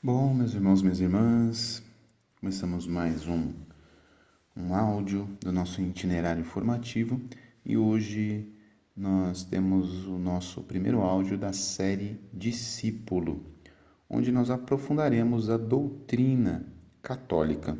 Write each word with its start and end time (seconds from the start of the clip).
Bom, 0.00 0.32
meus 0.32 0.54
irmãos, 0.54 0.80
minhas 0.80 1.00
irmãs, 1.00 1.82
começamos 2.38 2.86
mais 2.86 3.26
um, 3.26 3.52
um 4.56 4.72
áudio 4.72 5.28
do 5.40 5.50
nosso 5.50 5.82
itinerário 5.82 6.44
formativo 6.44 7.20
e 7.64 7.76
hoje 7.76 8.48
nós 8.96 9.42
temos 9.42 10.06
o 10.06 10.16
nosso 10.16 10.62
primeiro 10.62 11.00
áudio 11.00 11.36
da 11.36 11.52
série 11.52 12.16
Discípulo, 12.32 13.44
onde 14.08 14.30
nós 14.30 14.50
aprofundaremos 14.50 15.50
a 15.50 15.56
doutrina 15.56 16.64
católica. 17.02 17.76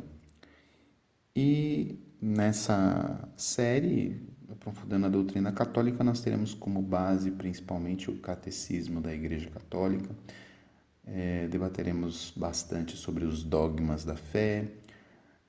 E 1.33 1.97
nessa 2.21 3.29
série, 3.37 4.21
aprofundando 4.51 5.05
a 5.05 5.09
doutrina 5.09 5.53
católica, 5.53 6.03
nós 6.03 6.19
teremos 6.19 6.53
como 6.53 6.81
base 6.81 7.31
principalmente 7.31 8.11
o 8.11 8.19
catecismo 8.19 8.99
da 8.99 9.15
Igreja 9.15 9.49
Católica 9.49 10.13
é, 11.13 11.47
debateremos 11.47 12.31
bastante 12.35 12.95
sobre 12.95 13.25
os 13.25 13.43
dogmas 13.43 14.03
da 14.03 14.15
fé, 14.15 14.67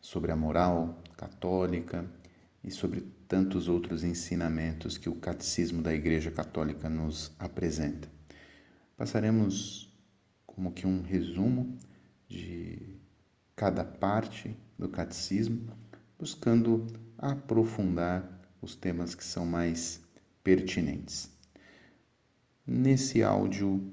sobre 0.00 0.32
a 0.32 0.36
moral 0.36 0.98
católica 1.16 2.04
e 2.64 2.70
sobre 2.70 3.02
tantos 3.28 3.68
outros 3.68 4.02
ensinamentos 4.02 4.96
que 4.96 5.08
o 5.08 5.14
Catecismo 5.14 5.82
da 5.82 5.94
Igreja 5.94 6.30
Católica 6.30 6.88
nos 6.88 7.32
apresenta. 7.38 8.08
Passaremos 8.96 9.90
como 10.46 10.72
que 10.72 10.86
um 10.86 11.02
resumo 11.02 11.76
de 12.28 12.96
cada 13.54 13.84
parte 13.84 14.56
do 14.78 14.88
catecismo, 14.88 15.72
buscando 16.18 16.86
aprofundar 17.18 18.40
os 18.60 18.74
temas 18.74 19.14
que 19.14 19.24
são 19.24 19.44
mais 19.44 20.00
pertinentes. 20.42 21.30
Nesse 22.66 23.22
áudio 23.22 23.90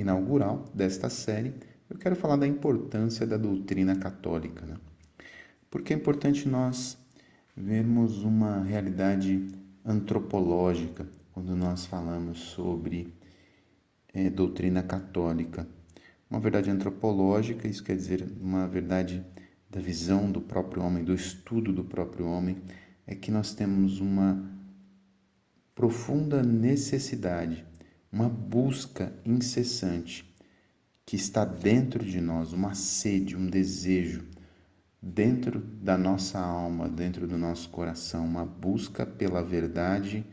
inaugural 0.00 0.64
desta 0.74 1.08
série, 1.08 1.54
eu 1.88 1.96
quero 1.98 2.16
falar 2.16 2.36
da 2.36 2.46
importância 2.46 3.26
da 3.26 3.36
doutrina 3.36 3.96
católica. 3.96 4.64
Né? 4.64 4.76
Porque 5.70 5.92
é 5.92 5.96
importante 5.96 6.48
nós 6.48 6.96
vermos 7.56 8.22
uma 8.22 8.62
realidade 8.62 9.48
antropológica 9.84 11.06
quando 11.32 11.54
nós 11.56 11.86
falamos 11.86 12.38
sobre 12.38 13.12
é, 14.12 14.30
doutrina 14.30 14.82
católica. 14.82 15.66
Uma 16.30 16.40
verdade 16.40 16.70
antropológica, 16.70 17.66
isso 17.66 17.82
quer 17.82 17.96
dizer 17.96 18.26
uma 18.40 18.66
verdade 18.66 19.24
da 19.68 19.80
visão 19.80 20.30
do 20.30 20.40
próprio 20.40 20.82
homem, 20.82 21.04
do 21.04 21.14
estudo 21.14 21.72
do 21.72 21.84
próprio 21.84 22.26
homem, 22.26 22.56
é 23.06 23.14
que 23.14 23.30
nós 23.30 23.54
temos 23.54 24.00
uma 24.00 24.40
profunda 25.74 26.42
necessidade 26.42 27.64
uma 28.12 28.28
busca 28.28 29.12
incessante 29.24 30.28
que 31.06 31.16
está 31.16 31.44
dentro 31.44 32.04
de 32.04 32.20
nós, 32.20 32.52
uma 32.52 32.74
sede, 32.74 33.36
um 33.36 33.48
desejo, 33.48 34.28
dentro 35.00 35.60
da 35.60 35.96
nossa 35.96 36.38
alma, 36.38 36.88
dentro 36.88 37.26
do 37.26 37.38
nosso 37.38 37.68
coração, 37.70 38.24
uma 38.24 38.44
busca 38.44 39.06
pela 39.06 39.42
verdade 39.42 40.26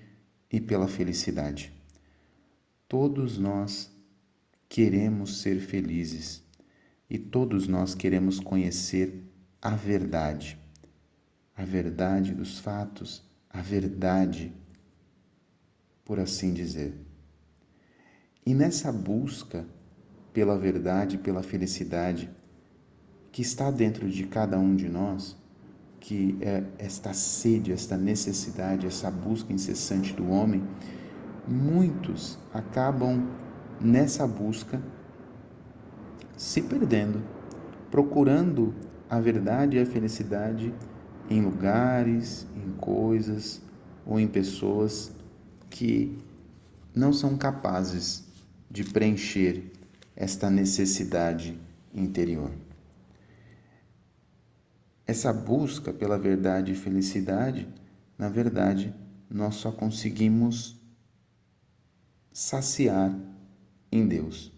e 0.51 0.59
pela 0.59 0.87
felicidade. 0.87 1.71
Todos 2.87 3.37
nós 3.37 3.91
queremos 4.67 5.41
ser 5.41 5.59
felizes 5.59 6.43
e 7.09 7.17
todos 7.17 7.67
nós 7.67 7.95
queremos 7.95 8.39
conhecer 8.39 9.23
a 9.61 9.75
verdade, 9.75 10.59
a 11.55 11.63
verdade 11.63 12.33
dos 12.33 12.59
fatos, 12.59 13.23
a 13.49 13.61
verdade, 13.61 14.53
por 16.03 16.19
assim 16.19 16.53
dizer. 16.53 17.06
E 18.47 18.53
nessa 18.53 18.93
busca 18.93 19.65
pela 20.31 20.57
verdade, 20.57 21.17
pela 21.17 21.43
felicidade 21.43 22.29
que 23.29 23.41
está 23.41 23.69
dentro 23.69 24.09
de 24.09 24.25
cada 24.25 24.57
um 24.57 24.73
de 24.73 24.87
nós, 24.87 25.35
que 25.99 26.37
é 26.39 26.63
esta 26.77 27.11
sede, 27.11 27.73
esta 27.73 27.97
necessidade, 27.97 28.87
essa 28.87 29.11
busca 29.11 29.51
incessante 29.51 30.13
do 30.13 30.29
homem, 30.29 30.63
muitos 31.45 32.39
acabam 32.53 33.27
nessa 33.81 34.25
busca 34.25 34.81
se 36.37 36.61
perdendo, 36.61 37.21
procurando 37.91 38.73
a 39.09 39.19
verdade 39.19 39.75
e 39.75 39.81
a 39.81 39.85
felicidade 39.85 40.73
em 41.29 41.41
lugares, 41.41 42.47
em 42.55 42.71
coisas 42.77 43.61
ou 44.05 44.17
em 44.17 44.25
pessoas 44.25 45.11
que 45.69 46.17
não 46.95 47.11
são 47.11 47.35
capazes 47.35 48.26
de 48.69 48.83
preencher 48.83 49.71
esta 50.15 50.49
necessidade 50.49 51.59
interior. 51.93 52.51
Essa 55.05 55.31
busca 55.31 55.93
pela 55.93 56.17
verdade 56.17 56.73
e 56.73 56.75
felicidade, 56.75 57.67
na 58.17 58.27
verdade, 58.27 58.93
nós 59.29 59.55
só 59.55 59.71
conseguimos 59.71 60.77
saciar 62.31 63.17
em 63.91 64.07
Deus. 64.07 64.51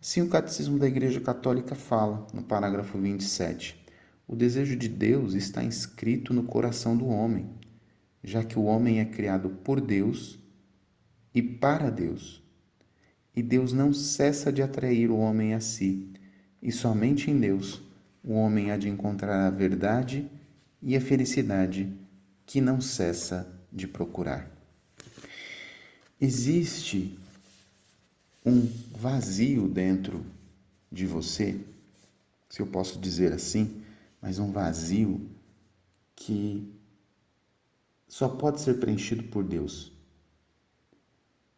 Sim, 0.00 0.22
o 0.22 0.28
Catecismo 0.28 0.78
da 0.78 0.86
Igreja 0.86 1.20
Católica 1.20 1.74
fala, 1.74 2.26
no 2.32 2.42
parágrafo 2.42 2.98
27, 2.98 3.80
o 4.26 4.36
desejo 4.36 4.76
de 4.76 4.88
Deus 4.88 5.34
está 5.34 5.62
inscrito 5.62 6.32
no 6.32 6.44
coração 6.44 6.96
do 6.96 7.06
homem, 7.06 7.50
já 8.22 8.44
que 8.44 8.58
o 8.58 8.64
homem 8.64 9.00
é 9.00 9.04
criado 9.04 9.50
por 9.50 9.80
Deus 9.80 10.38
e 11.34 11.42
para 11.42 11.90
Deus. 11.90 12.42
E 13.34 13.42
Deus 13.42 13.72
não 13.72 13.92
cessa 13.92 14.52
de 14.52 14.62
atrair 14.62 15.10
o 15.10 15.16
homem 15.16 15.54
a 15.54 15.60
si, 15.60 16.08
e 16.62 16.72
somente 16.72 17.30
em 17.30 17.38
Deus 17.38 17.80
o 18.22 18.34
homem 18.34 18.70
há 18.70 18.76
de 18.76 18.88
encontrar 18.88 19.46
a 19.46 19.50
verdade 19.50 20.30
e 20.82 20.96
a 20.96 21.00
felicidade 21.00 21.90
que 22.44 22.60
não 22.60 22.80
cessa 22.80 23.50
de 23.72 23.86
procurar. 23.86 24.50
Existe 26.20 27.18
um 28.44 28.68
vazio 28.92 29.68
dentro 29.68 30.24
de 30.90 31.06
você, 31.06 31.58
se 32.48 32.60
eu 32.60 32.66
posso 32.66 32.98
dizer 32.98 33.32
assim, 33.32 33.82
mas 34.20 34.38
um 34.38 34.50
vazio 34.50 35.30
que 36.16 36.68
só 38.08 38.28
pode 38.28 38.60
ser 38.60 38.74
preenchido 38.74 39.22
por 39.24 39.44
Deus. 39.44 39.92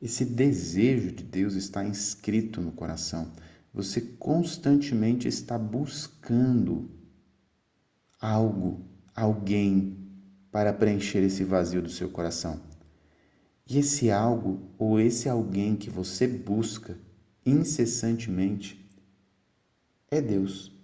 Esse 0.02 0.24
desejo 0.24 1.12
de 1.12 1.22
Deus 1.22 1.54
está 1.54 1.84
inscrito 1.84 2.60
no 2.60 2.72
coração. 2.72 3.30
Você 3.72 4.00
constantemente 4.00 5.28
está 5.28 5.56
buscando 5.56 6.90
algo, 8.20 8.84
alguém 9.14 9.96
para 10.50 10.72
preencher 10.72 11.20
esse 11.20 11.44
vazio 11.44 11.80
do 11.80 11.88
seu 11.88 12.10
coração. 12.10 12.60
E 13.64 13.78
esse 13.78 14.10
algo 14.10 14.74
ou 14.76 14.98
esse 14.98 15.28
alguém 15.28 15.76
que 15.76 15.88
você 15.88 16.26
busca 16.26 16.98
incessantemente 17.46 18.84
é 20.10 20.20
Deus. 20.20 20.76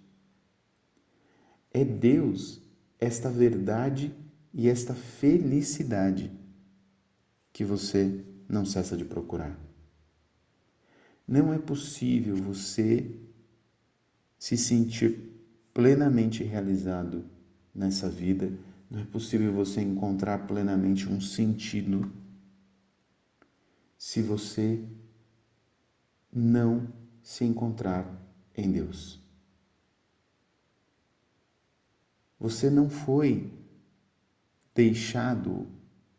É 1.71 1.83
Deus 1.83 2.61
esta 2.97 3.29
verdade 3.29 4.15
e 4.53 4.69
esta 4.69 4.95
felicidade 4.95 6.31
que 7.51 7.65
você 7.65 8.23
não 8.49 8.65
cessa 8.65 8.97
de 8.97 9.05
procurar. 9.05 9.55
Não 11.27 11.53
é 11.53 11.59
possível 11.59 12.35
você 12.35 13.15
se 14.39 14.57
sentir 14.57 15.29
plenamente 15.71 16.43
realizado 16.43 17.23
nessa 17.73 18.09
vida, 18.09 18.51
não 18.89 18.99
é 19.01 19.05
possível 19.05 19.53
você 19.53 19.81
encontrar 19.81 20.47
plenamente 20.47 21.07
um 21.07 21.21
sentido 21.21 22.11
se 23.95 24.21
você 24.21 24.83
não 26.33 26.91
se 27.21 27.45
encontrar 27.45 28.11
em 28.57 28.71
Deus. 28.71 29.21
Você 32.39 32.69
não 32.69 32.89
foi 32.89 33.53
deixado, 34.73 35.67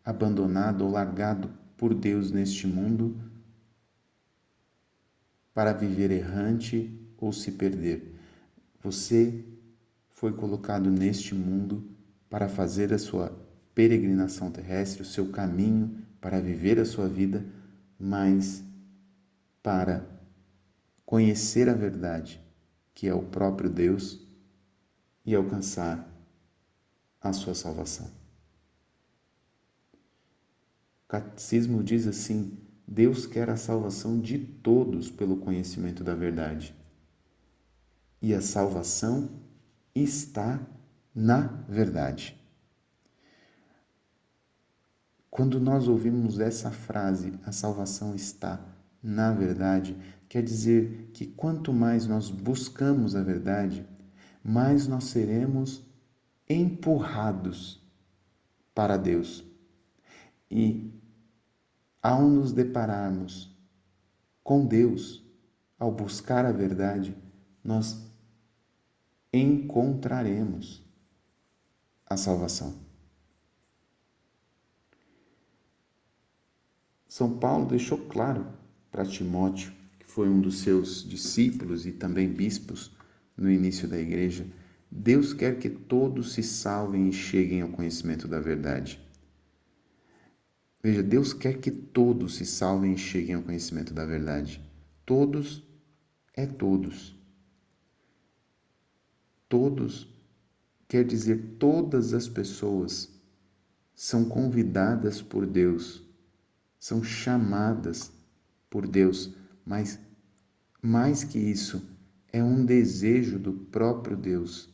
abandonado 0.04 0.82
ou 0.82 0.90
largado 0.90 1.59
por 1.80 1.94
Deus 1.94 2.30
neste 2.30 2.66
mundo 2.66 3.18
para 5.54 5.72
viver 5.72 6.10
errante 6.10 6.94
ou 7.16 7.32
se 7.32 7.52
perder. 7.52 8.14
Você 8.82 9.42
foi 10.10 10.34
colocado 10.34 10.90
neste 10.90 11.34
mundo 11.34 11.82
para 12.28 12.50
fazer 12.50 12.92
a 12.92 12.98
sua 12.98 13.34
peregrinação 13.74 14.50
terrestre, 14.50 15.00
o 15.00 15.06
seu 15.06 15.30
caminho 15.32 16.04
para 16.20 16.38
viver 16.38 16.78
a 16.78 16.84
sua 16.84 17.08
vida, 17.08 17.42
mas 17.98 18.62
para 19.62 20.06
conhecer 21.06 21.66
a 21.66 21.74
verdade, 21.74 22.38
que 22.92 23.08
é 23.08 23.14
o 23.14 23.22
próprio 23.22 23.70
Deus, 23.70 24.20
e 25.24 25.34
alcançar 25.34 26.06
a 27.22 27.32
sua 27.32 27.54
salvação 27.54 28.19
catecismo 31.10 31.82
diz 31.82 32.06
assim: 32.06 32.56
Deus 32.86 33.26
quer 33.26 33.50
a 33.50 33.56
salvação 33.56 34.20
de 34.20 34.38
todos 34.38 35.10
pelo 35.10 35.38
conhecimento 35.38 36.04
da 36.04 36.14
verdade. 36.14 36.74
e 38.22 38.34
a 38.34 38.40
salvação 38.40 39.30
está 39.94 40.60
na 41.14 41.40
verdade. 41.68 42.38
Quando 45.30 45.58
nós 45.58 45.88
ouvimos 45.88 46.38
essa 46.38 46.70
frase, 46.70 47.32
a 47.44 47.52
salvação 47.52 48.14
está 48.14 48.60
na 49.02 49.32
verdade, 49.32 49.96
quer 50.28 50.42
dizer 50.42 51.10
que 51.14 51.26
quanto 51.26 51.72
mais 51.72 52.06
nós 52.06 52.30
buscamos 52.30 53.16
a 53.16 53.22
verdade, 53.22 53.86
mais 54.44 54.86
nós 54.86 55.04
seremos 55.04 55.82
empurrados 56.48 57.82
para 58.74 58.96
Deus. 58.98 59.44
E 60.50 60.99
ao 62.02 62.22
nos 62.22 62.52
depararmos 62.52 63.54
com 64.42 64.64
Deus, 64.64 65.24
ao 65.78 65.92
buscar 65.92 66.44
a 66.44 66.52
verdade, 66.52 67.16
nós 67.62 68.10
encontraremos 69.32 70.82
a 72.06 72.16
salvação. 72.16 72.74
São 77.08 77.38
Paulo 77.38 77.66
deixou 77.66 77.98
claro 78.06 78.46
para 78.90 79.04
Timóteo, 79.04 79.72
que 79.98 80.06
foi 80.06 80.28
um 80.28 80.40
dos 80.40 80.60
seus 80.60 81.08
discípulos 81.08 81.86
e 81.86 81.92
também 81.92 82.32
bispos 82.32 82.90
no 83.36 83.50
início 83.50 83.88
da 83.88 83.98
igreja, 83.98 84.46
Deus 84.90 85.32
quer 85.32 85.58
que 85.58 85.70
todos 85.70 86.32
se 86.32 86.42
salvem 86.42 87.08
e 87.08 87.12
cheguem 87.12 87.62
ao 87.62 87.68
conhecimento 87.68 88.26
da 88.26 88.40
verdade. 88.40 89.00
Veja, 90.82 91.02
Deus 91.02 91.32
quer 91.34 91.58
que 91.58 91.70
todos 91.70 92.36
se 92.36 92.46
salvem 92.46 92.94
e 92.94 92.98
cheguem 92.98 93.34
ao 93.34 93.42
conhecimento 93.42 93.92
da 93.92 94.06
verdade. 94.06 94.62
Todos 95.04 95.62
é 96.34 96.46
todos. 96.46 97.14
Todos 99.48 100.08
quer 100.88 101.04
dizer 101.04 101.56
todas 101.58 102.14
as 102.14 102.28
pessoas 102.28 103.10
são 103.94 104.24
convidadas 104.24 105.20
por 105.20 105.46
Deus, 105.46 106.02
são 106.78 107.04
chamadas 107.04 108.10
por 108.70 108.88
Deus, 108.88 109.34
mas 109.66 110.00
mais 110.80 111.22
que 111.22 111.38
isso, 111.38 111.86
é 112.32 112.42
um 112.42 112.64
desejo 112.64 113.38
do 113.38 113.52
próprio 113.52 114.16
Deus 114.16 114.72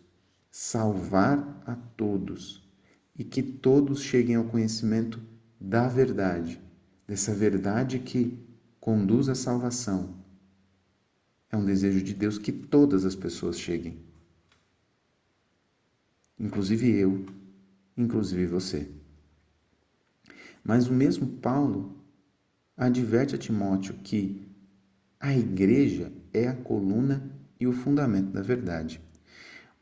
salvar 0.50 1.62
a 1.66 1.74
todos 1.74 2.62
e 3.18 3.24
que 3.24 3.42
todos 3.42 4.00
cheguem 4.00 4.36
ao 4.36 4.44
conhecimento 4.44 5.20
da 5.60 5.88
verdade, 5.88 6.60
dessa 7.06 7.34
verdade 7.34 7.98
que 7.98 8.38
conduz 8.80 9.28
à 9.28 9.34
salvação. 9.34 10.14
É 11.50 11.56
um 11.56 11.64
desejo 11.64 12.02
de 12.02 12.14
Deus 12.14 12.38
que 12.38 12.52
todas 12.52 13.04
as 13.04 13.14
pessoas 13.14 13.58
cheguem, 13.58 13.98
inclusive 16.38 16.90
eu, 16.90 17.24
inclusive 17.96 18.46
você. 18.46 18.90
Mas 20.62 20.88
o 20.88 20.92
mesmo 20.92 21.26
Paulo 21.26 21.96
adverte 22.76 23.34
a 23.34 23.38
Timóteo 23.38 23.94
que 24.02 24.46
a 25.18 25.34
igreja 25.34 26.12
é 26.32 26.48
a 26.48 26.54
coluna 26.54 27.30
e 27.58 27.66
o 27.66 27.72
fundamento 27.72 28.30
da 28.30 28.42
verdade. 28.42 29.00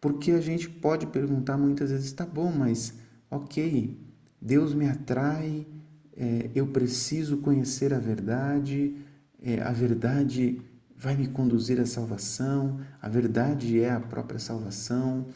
Porque 0.01 0.33
a 0.33 0.41
gente 0.41 0.69
pode 0.69 1.07
perguntar 1.07 1.57
muitas 1.57 1.91
vezes, 1.91 2.13
tá 2.13 2.25
bom, 2.25 2.53
mas 2.53 2.95
ok, 3.31 3.99
Deus 4.45 4.75
me 4.75 4.87
atrai, 4.87 5.67
é, 6.15 6.51
eu 6.55 6.67
preciso 6.67 7.39
conhecer 7.39 7.95
a 7.95 7.99
verdade, 7.99 8.95
é, 9.43 9.63
a 9.63 9.73
verdade 9.73 10.61
vai 10.95 11.17
me 11.17 11.27
conduzir 11.29 11.81
à 11.81 11.87
salvação, 11.87 12.79
a 13.01 13.09
verdade 13.09 13.81
é 13.81 13.91
a 13.91 13.99
própria 13.99 14.39
salvação. 14.39 15.29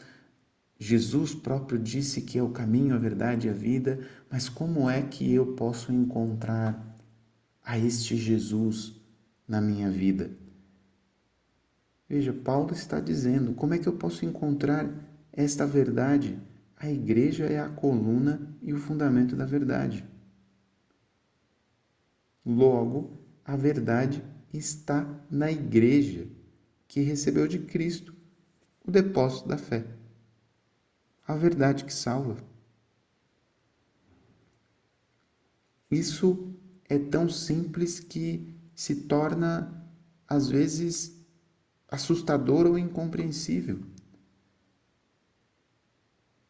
Jesus 0.77 1.33
próprio 1.33 1.79
disse 1.79 2.21
que 2.21 2.37
é 2.37 2.43
o 2.43 2.51
caminho, 2.51 2.93
a 2.93 2.99
verdade 2.99 3.47
e 3.47 3.49
a 3.49 3.53
vida, 3.53 3.99
mas 4.29 4.47
como 4.47 4.87
é 4.87 5.01
que 5.01 5.33
eu 5.33 5.53
posso 5.53 5.91
encontrar 5.91 6.95
a 7.65 7.79
este 7.79 8.15
Jesus 8.15 8.93
na 9.47 9.59
minha 9.59 9.89
vida? 9.89 10.29
Veja, 12.07 12.31
Paulo 12.31 12.73
está 12.73 12.99
dizendo: 12.99 13.53
como 13.55 13.73
é 13.73 13.79
que 13.79 13.87
eu 13.87 13.93
posso 13.93 14.23
encontrar 14.23 14.87
esta 15.33 15.65
verdade? 15.65 16.37
A 16.81 16.89
igreja 16.89 17.45
é 17.45 17.59
a 17.59 17.67
coluna 17.67 18.57
e 18.61 18.71
o 18.71 18.77
fundamento 18.77 19.35
da 19.35 19.43
verdade. 19.45 20.07
Logo, 22.45 23.19
a 23.43 23.57
verdade 23.57 24.23
está 24.53 25.05
na 25.29 25.51
igreja 25.51 26.25
que 26.87 27.01
recebeu 27.01 27.49
de 27.49 27.59
Cristo 27.59 28.15
o 28.81 28.89
depósito 28.89 29.49
da 29.49 29.57
fé. 29.57 29.85
A 31.27 31.35
verdade 31.35 31.83
que 31.83 31.93
salva. 31.93 32.37
Isso 35.91 36.55
é 36.87 36.97
tão 36.97 37.27
simples 37.27 37.99
que 37.99 38.57
se 38.73 38.95
torna, 39.03 39.85
às 40.25 40.47
vezes, 40.47 41.13
assustador 41.89 42.65
ou 42.65 42.77
incompreensível. 42.77 43.81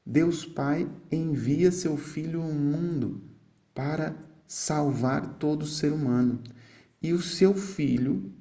Deus 0.10 0.46
Pai 0.46 0.90
envia 1.12 1.72
seu 1.72 1.96
Filho 1.96 2.42
ao 2.42 2.52
mundo 2.52 3.22
para 3.74 4.16
salvar 4.48 5.38
todo 5.38 5.66
ser 5.66 5.94
humano. 5.94 6.42
E 7.02 7.14
o 7.14 7.22
seu 7.22 7.54
Filho 7.54 8.34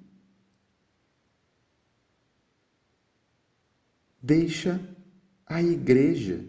deixa 4.23 4.81
a 5.47 5.63
igreja 5.63 6.45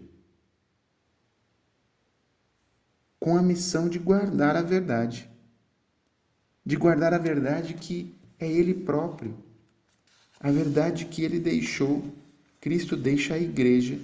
com 3.20 3.36
a 3.38 3.42
missão 3.42 3.90
de 3.90 4.00
guardar 4.00 4.56
a 4.56 4.62
verdade. 4.62 5.30
De 6.66 6.76
guardar 6.76 7.14
a 7.14 7.18
verdade 7.18 7.74
que 7.74 8.16
é 8.40 8.50
Ele 8.50 8.74
próprio 8.74 9.50
a 10.40 10.50
verdade 10.50 11.06
que 11.06 11.24
ele 11.24 11.38
deixou, 11.38 12.02
Cristo 12.62 12.96
deixa 12.96 13.34
à 13.34 13.38
igreja 13.38 14.00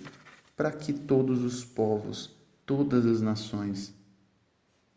para 0.56 0.72
que 0.72 0.94
todos 0.94 1.44
os 1.44 1.64
povos, 1.64 2.36
todas 2.66 3.06
as 3.06 3.22
nações, 3.22 3.94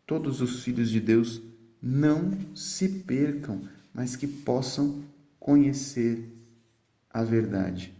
todos 0.05 0.41
os 0.41 0.63
filhos 0.63 0.89
de 0.89 0.99
Deus 0.99 1.41
não 1.81 2.31
se 2.55 2.87
percam, 2.87 3.61
mas 3.93 4.15
que 4.15 4.27
possam 4.27 5.03
conhecer 5.39 6.27
a 7.09 7.23
verdade. 7.23 7.93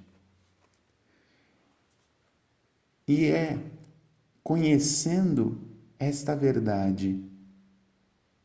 E 3.07 3.25
é 3.25 3.59
conhecendo 4.43 5.59
esta 5.97 6.35
verdade, 6.35 7.23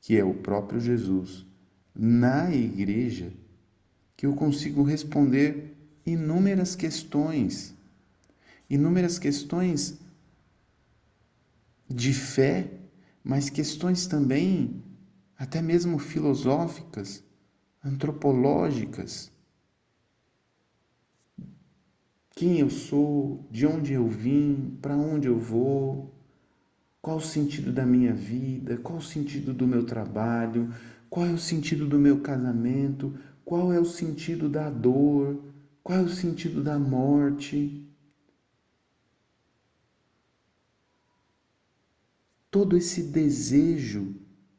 que 0.00 0.16
é 0.16 0.25
o 0.25 0.35
próprio 0.35 0.80
Jesus, 0.80 1.47
na 1.94 2.50
igreja, 2.50 3.33
que 4.16 4.26
eu 4.26 4.35
consigo 4.35 4.83
responder 4.83 5.76
inúmeras 6.04 6.75
questões, 6.75 7.75
inúmeras 8.75 9.19
questões 9.19 9.99
de 11.88 12.12
fé, 12.12 12.71
mas 13.23 13.49
questões 13.50 14.07
também 14.07 14.83
até 15.37 15.61
mesmo 15.61 15.99
filosóficas, 15.99 17.23
antropológicas. 17.85 19.31
Quem 22.31 22.59
eu 22.59 22.71
sou, 22.71 23.47
de 23.50 23.66
onde 23.66 23.93
eu 23.93 24.09
vim, 24.09 24.76
para 24.83 24.97
onde 24.97 25.28
eu 25.28 25.38
vou, 25.38 26.12
qual 27.00 27.19
o 27.19 27.21
sentido 27.21 27.73
da 27.73 27.87
minha 27.87 28.12
vida, 28.12 28.76
qual 28.78 28.99
o 28.99 29.02
sentido 29.02 29.52
do 29.52 29.66
meu 29.66 29.85
trabalho, 29.85 30.73
qual 31.09 31.26
é 31.26 31.33
o 31.33 31.38
sentido 31.38 31.87
do 31.87 31.99
meu 31.99 32.21
casamento, 32.21 33.14
qual 33.45 33.73
é 33.73 33.78
o 33.78 33.85
sentido 33.85 34.49
da 34.49 34.69
dor? 34.71 35.38
Qual 35.83 35.99
é 35.99 36.02
o 36.02 36.09
sentido 36.09 36.64
da 36.64 36.78
morte? 36.78 37.84
Todo 42.54 42.76
esse 42.76 43.02
desejo 43.02 44.14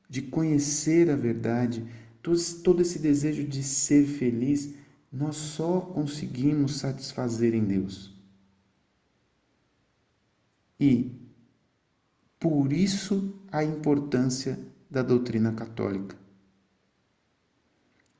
de 0.09 0.21
conhecer 0.21 1.09
a 1.09 1.15
verdade, 1.15 1.81
todo 2.61 2.81
esse 2.81 2.99
desejo 2.99 3.47
de 3.47 3.63
ser 3.63 4.05
feliz, 4.05 4.75
nós 5.09 5.37
só 5.37 5.79
conseguimos 5.79 6.75
satisfazer 6.75 7.53
em 7.53 7.63
Deus. 7.63 8.13
E 10.77 11.09
por 12.37 12.73
isso 12.73 13.33
a 13.49 13.63
importância 13.63 14.59
da 14.91 15.01
doutrina 15.01 15.53
católica 15.53 16.17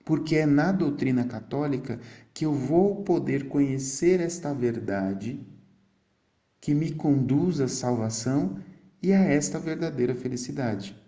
porque 0.06 0.36
é 0.36 0.46
na 0.46 0.72
doutrina 0.72 1.26
católica 1.26 2.00
que 2.32 2.46
eu 2.46 2.54
vou 2.54 3.04
poder 3.04 3.50
conhecer 3.50 4.20
esta 4.20 4.54
verdade 4.54 5.44
que 6.62 6.76
me 6.76 6.92
conduz 6.92 7.60
à 7.60 7.68
salvação 7.68 8.60
e 9.06 9.14
a 9.14 9.20
esta 9.20 9.60
verdadeira 9.60 10.16
felicidade. 10.16 11.00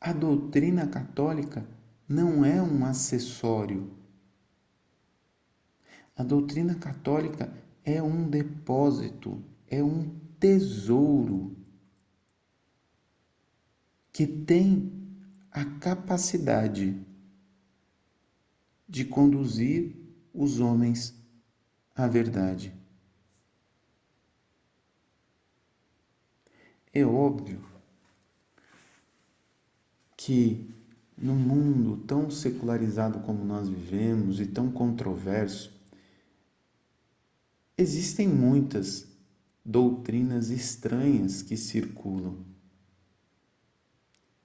A 0.00 0.10
doutrina 0.10 0.86
católica 0.86 1.68
não 2.08 2.46
é 2.46 2.62
um 2.62 2.86
acessório. 2.86 3.94
A 6.16 6.22
doutrina 6.22 6.76
católica 6.76 7.52
é 7.84 8.02
um 8.02 8.26
depósito, 8.26 9.44
é 9.68 9.84
um 9.84 10.18
tesouro 10.40 11.54
que 14.14 14.26
tem 14.26 14.90
a 15.50 15.62
capacidade 15.78 16.98
de 18.88 19.04
conduzir 19.04 19.94
os 20.32 20.58
homens 20.58 21.14
à 21.94 22.06
verdade. 22.06 22.85
É 26.98 27.04
óbvio 27.04 27.62
que 30.16 30.66
no 31.14 31.34
mundo 31.34 31.98
tão 32.06 32.30
secularizado 32.30 33.20
como 33.20 33.44
nós 33.44 33.68
vivemos 33.68 34.40
e 34.40 34.46
tão 34.46 34.72
controverso, 34.72 35.78
existem 37.76 38.26
muitas 38.26 39.06
doutrinas 39.62 40.48
estranhas 40.48 41.42
que 41.42 41.54
circulam, 41.54 42.38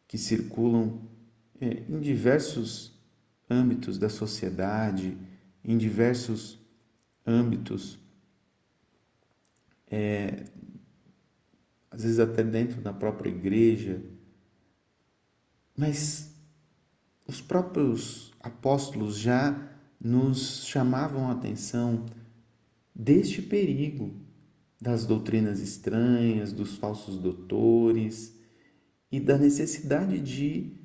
que 0.05 0.17
circulam 0.17 0.99
é, 1.57 1.85
em 1.87 2.01
diversos 2.01 2.91
âmbitos 3.49 3.97
da 3.97 4.09
sociedade, 4.09 5.17
em 5.63 5.77
diversos 5.77 6.59
âmbitos, 7.25 7.97
é, 9.89 10.43
às 11.91 12.03
vezes 12.03 12.19
até 12.19 12.41
dentro 12.41 12.81
da 12.81 12.93
própria 12.93 13.29
igreja, 13.29 14.01
mas 15.77 16.33
os 17.27 17.41
próprios 17.41 18.31
apóstolos 18.39 19.17
já 19.17 19.69
nos 19.99 20.65
chamavam 20.65 21.27
a 21.27 21.33
atenção 21.33 22.05
deste 22.95 23.41
perigo 23.41 24.15
das 24.81 25.05
doutrinas 25.05 25.59
estranhas, 25.59 26.51
dos 26.51 26.77
falsos 26.77 27.17
doutores 27.17 28.35
e 29.11 29.19
da 29.19 29.37
necessidade 29.37 30.19
de 30.19 30.75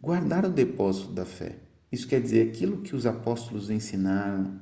guardar 0.00 0.44
o 0.44 0.50
depósito 0.50 1.12
da 1.12 1.24
fé. 1.24 1.60
Isso 1.92 2.08
quer 2.08 2.20
dizer 2.20 2.48
aquilo 2.48 2.82
que 2.82 2.96
os 2.96 3.06
apóstolos 3.06 3.70
ensinaram, 3.70 4.60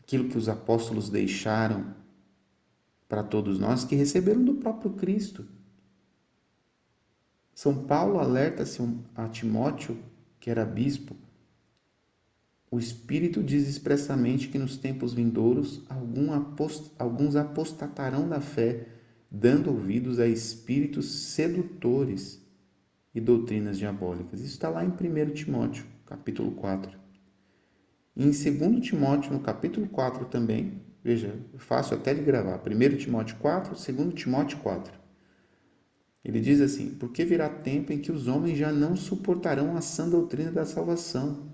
aquilo 0.00 0.28
que 0.28 0.36
os 0.36 0.48
apóstolos 0.48 1.08
deixaram 1.08 1.94
para 3.08 3.22
todos 3.22 3.58
nós 3.58 3.84
que 3.84 3.94
receberam 3.94 4.44
do 4.44 4.54
próprio 4.54 4.92
Cristo. 4.92 5.46
São 7.54 7.84
Paulo 7.84 8.18
alerta-se 8.18 8.82
a 9.14 9.28
Timóteo, 9.28 9.96
que 10.40 10.50
era 10.50 10.64
bispo, 10.64 11.16
o 12.74 12.78
Espírito 12.80 13.40
diz 13.40 13.68
expressamente 13.68 14.48
que 14.48 14.58
nos 14.58 14.76
tempos 14.76 15.14
vindouros 15.14 15.84
alguns 16.98 17.36
apostatarão 17.36 18.28
da 18.28 18.40
fé, 18.40 18.88
dando 19.30 19.70
ouvidos 19.70 20.18
a 20.18 20.26
espíritos 20.26 21.06
sedutores 21.06 22.44
e 23.14 23.20
doutrinas 23.20 23.78
diabólicas. 23.78 24.40
Isso 24.40 24.54
está 24.54 24.68
lá 24.68 24.84
em 24.84 24.88
1 24.88 25.34
Timóteo, 25.34 25.86
capítulo 26.04 26.50
4. 26.50 26.98
E 28.16 28.24
em 28.24 28.30
2 28.32 28.84
Timóteo, 28.84 29.32
no 29.32 29.38
capítulo 29.38 29.86
4 29.86 30.24
também, 30.24 30.82
veja, 31.04 31.38
fácil 31.58 31.98
até 31.98 32.14
de 32.14 32.22
gravar, 32.22 32.60
1 32.66 32.96
Timóteo 32.96 33.36
4, 33.36 33.74
2 33.74 34.14
Timóteo 34.14 34.58
4. 34.58 35.04
Ele 36.24 36.40
diz 36.40 36.62
assim: 36.62 36.94
Porque 36.94 37.24
virá 37.24 37.48
tempo 37.50 37.92
em 37.92 37.98
que 37.98 38.10
os 38.10 38.26
homens 38.26 38.56
já 38.56 38.72
não 38.72 38.96
suportarão 38.96 39.76
a 39.76 39.82
sã 39.82 40.08
doutrina 40.08 40.50
da 40.50 40.64
salvação, 40.64 41.52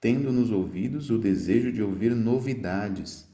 tendo 0.00 0.32
nos 0.32 0.50
ouvidos 0.50 1.10
o 1.10 1.18
desejo 1.18 1.70
de 1.70 1.80
ouvir 1.80 2.12
novidades, 2.12 3.28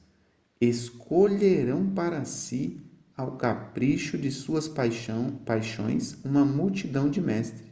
escolherão 0.61 1.89
para 1.95 2.27
si 2.27 2.83
ao 3.17 3.37
capricho 3.37 4.19
de 4.19 4.31
suas 4.31 4.69
paixão, 4.69 5.41
paixões 5.47 6.19
uma 6.23 6.45
multidão 6.45 7.09
de 7.09 7.23
mestres. 7.23 7.67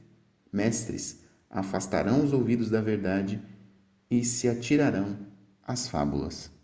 Mestres 0.51 1.23
afastarão 1.51 2.25
os 2.25 2.33
ouvidos 2.33 2.71
da 2.71 2.81
verdade 2.81 3.41
e 4.11 4.25
se 4.25 4.49
atirarão 4.49 5.19
às 5.63 5.87
fábulas. 5.87 6.56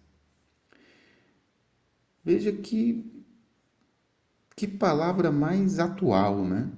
Veja 2.25 2.53
que 2.53 3.11
que 4.55 4.69
palavra 4.69 5.33
mais 5.33 5.79
atual, 5.79 6.47
né? 6.47 6.71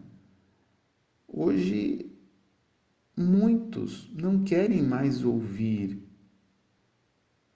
Hoje 1.26 2.10
muitos 3.16 4.10
não 4.14 4.44
querem 4.44 4.82
mais 4.82 5.24
ouvir 5.24 6.02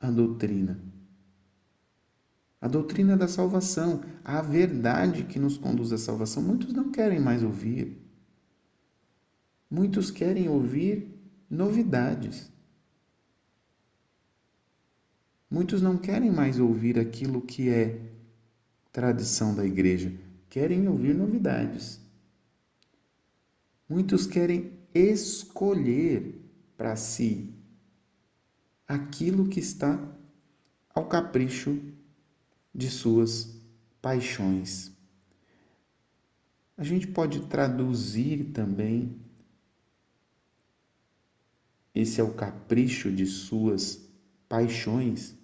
a 0.00 0.10
doutrina 0.10 0.88
a 2.60 2.66
doutrina 2.66 3.16
da 3.16 3.28
salvação, 3.28 4.00
a 4.24 4.42
verdade 4.42 5.24
que 5.24 5.38
nos 5.38 5.56
conduz 5.56 5.92
à 5.92 5.98
salvação. 5.98 6.42
Muitos 6.42 6.72
não 6.72 6.90
querem 6.90 7.20
mais 7.20 7.42
ouvir. 7.42 7.96
Muitos 9.70 10.10
querem 10.10 10.48
ouvir 10.48 11.08
novidades. 11.48 12.50
Muitos 15.50 15.80
não 15.80 15.96
querem 15.96 16.30
mais 16.30 16.60
ouvir 16.60 16.98
aquilo 16.98 17.40
que 17.40 17.68
é 17.70 18.00
tradição 18.92 19.54
da 19.54 19.64
igreja, 19.64 20.12
querem 20.50 20.86
ouvir 20.88 21.14
novidades. 21.14 22.00
Muitos 23.88 24.26
querem 24.26 24.72
escolher 24.94 26.38
para 26.76 26.96
si 26.96 27.54
aquilo 28.86 29.48
que 29.48 29.60
está 29.60 29.98
ao 30.94 31.06
capricho 31.06 31.80
de 32.74 32.90
suas 32.90 33.56
paixões. 34.02 34.92
A 36.76 36.84
gente 36.84 37.06
pode 37.06 37.46
traduzir 37.46 38.52
também 38.52 39.16
esse 41.94 42.20
é 42.20 42.24
o 42.24 42.34
capricho 42.34 43.10
de 43.10 43.26
suas 43.26 44.08
paixões. 44.48 45.37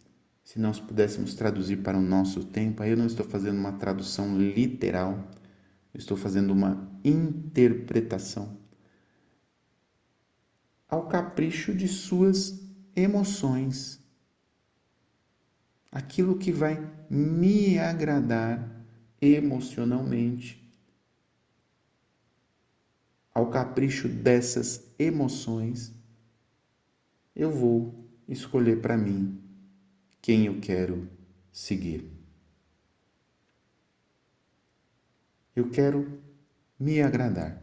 Se 0.45 0.59
nós 0.59 0.79
pudéssemos 0.79 1.35
traduzir 1.35 1.79
para 1.79 1.97
o 1.97 2.03
nosso 2.03 2.45
tempo, 2.45 2.83
aí 2.83 2.91
eu 2.91 2.97
não 2.99 3.07
estou 3.07 3.25
fazendo 3.25 3.59
uma 3.59 3.73
tradução 3.73 4.37
literal, 4.39 5.13
eu 5.93 5.99
estou 5.99 6.19
fazendo 6.19 6.53
uma 6.53 6.87
interpretação. 7.03 8.59
Ao 10.87 11.09
capricho 11.09 11.75
de 11.75 11.89
suas 11.89 12.63
emoções 12.95 14.05
aquilo 15.91 16.37
que 16.37 16.53
vai 16.53 16.79
me 17.09 17.79
agradar 17.79 18.85
emocionalmente, 19.21 20.61
ao 23.33 23.49
capricho 23.49 24.09
dessas 24.09 24.93
emoções, 24.99 25.95
eu 27.35 27.51
vou 27.51 28.09
escolher 28.29 28.81
para 28.83 28.97
mim 28.97 29.44
quem 30.25 30.47
eu 30.47 30.59
quero 30.59 31.07
seguir. 31.53 32.11
Eu 35.55 35.71
quero 35.71 36.19
me 36.81 37.03
agradar, 37.03 37.63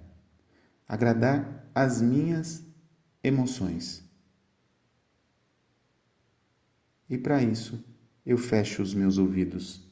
agradar 0.88 1.68
as 1.74 2.04
minhas 2.04 2.64
emoções. 3.24 4.08
E 7.10 7.18
para 7.18 7.42
isso, 7.42 7.84
eu 8.24 8.38
fecho 8.38 8.84
os 8.84 8.94
meus 8.94 9.18
ouvidos 9.18 9.84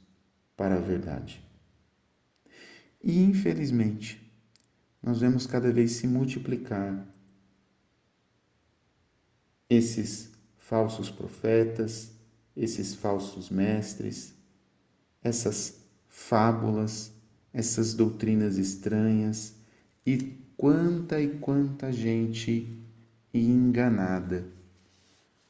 para 0.55 0.75
a 0.75 0.79
verdade. 0.79 1.43
E 3.03 3.19
infelizmente, 3.19 4.31
nós 5.01 5.21
vemos 5.21 5.47
cada 5.47 5.73
vez 5.73 5.93
se 5.93 6.05
multiplicar 6.05 7.03
esses 9.67 10.31
falsos 10.55 11.09
profetas, 11.09 12.18
esses 12.59 12.93
falsos 12.93 13.49
mestres, 13.49 14.33
essas 15.23 15.77
fábulas, 16.09 17.11
essas 17.53 17.93
doutrinas 17.93 18.57
estranhas 18.57 19.53
e 20.05 20.37
quanta 20.57 21.21
e 21.21 21.29
quanta 21.37 21.89
gente 21.89 22.67
enganada, 23.33 24.45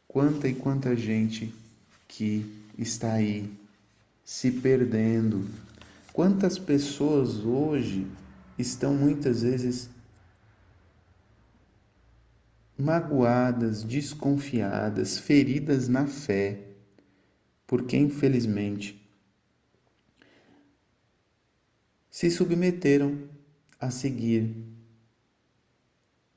quanta 0.08 0.48
e 0.48 0.54
quanta 0.54 0.96
gente 0.96 1.52
que 2.08 2.46
está 2.78 3.14
aí 3.14 3.52
se 4.24 4.52
perdendo. 4.52 5.50
Quantas 6.14 6.60
pessoas 6.60 7.38
hoje 7.38 8.06
estão 8.58 8.94
muitas 8.94 9.42
vezes 9.42 9.90
magoadas, 12.78 13.84
desconfiadas, 13.84 15.18
feridas 15.18 15.88
na 15.88 16.06
fé, 16.06 16.69
porque 17.70 17.96
infelizmente 17.96 19.00
se 22.10 22.32
submeteram 22.32 23.30
a 23.80 23.92
seguir 23.92 24.66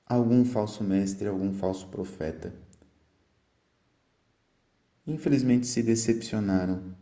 algum 0.04 0.44
falso 0.44 0.84
mestre, 0.84 1.26
algum 1.26 1.54
falso 1.54 1.88
profeta. 1.88 2.54
Infelizmente 5.06 5.66
se 5.66 5.82
decepcionaram. 5.82 6.94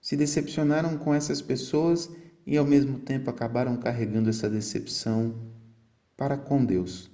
Se 0.00 0.16
decepcionaram 0.16 0.96
com 0.98 1.12
essas 1.12 1.42
pessoas 1.42 2.08
e 2.46 2.56
ao 2.56 2.64
mesmo 2.64 3.00
tempo 3.00 3.28
acabaram 3.28 3.76
carregando 3.76 4.30
essa 4.30 4.48
decepção 4.48 5.34
para 6.16 6.38
com 6.38 6.64
Deus. 6.64 7.10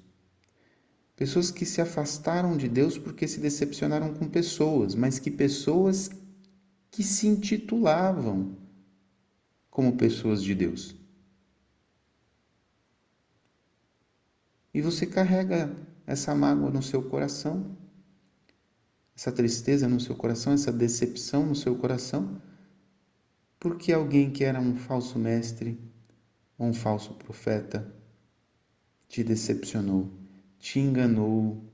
Pessoas 1.16 1.50
que 1.50 1.64
se 1.64 1.80
afastaram 1.80 2.58
de 2.58 2.68
Deus 2.68 2.98
porque 2.98 3.26
se 3.26 3.40
decepcionaram 3.40 4.12
com 4.12 4.28
pessoas, 4.28 4.94
mas 4.94 5.18
que 5.18 5.30
pessoas 5.30 6.10
que 6.90 7.02
se 7.02 7.26
intitulavam 7.26 8.54
como 9.70 9.96
pessoas 9.96 10.42
de 10.42 10.54
Deus. 10.54 10.94
E 14.74 14.82
você 14.82 15.06
carrega 15.06 15.74
essa 16.06 16.34
mágoa 16.34 16.70
no 16.70 16.82
seu 16.82 17.02
coração, 17.02 17.74
essa 19.16 19.32
tristeza 19.32 19.88
no 19.88 19.98
seu 19.98 20.14
coração, 20.14 20.52
essa 20.52 20.70
decepção 20.70 21.46
no 21.46 21.54
seu 21.54 21.76
coração, 21.76 22.42
porque 23.58 23.90
alguém 23.90 24.30
que 24.30 24.44
era 24.44 24.60
um 24.60 24.76
falso 24.76 25.18
mestre, 25.18 25.80
um 26.58 26.74
falso 26.74 27.14
profeta, 27.14 27.90
te 29.08 29.24
decepcionou 29.24 30.25
te 30.58 30.78
enganou, 30.78 31.64